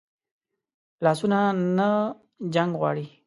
[1.03, 1.39] لاسونه
[1.77, 1.89] نه
[2.53, 3.05] جنګ غواړي